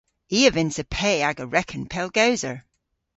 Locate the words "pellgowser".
1.93-2.57